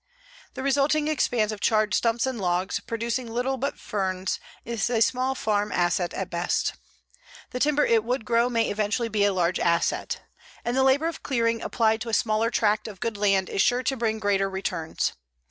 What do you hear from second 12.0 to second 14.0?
to a smaller tract of good land is sure to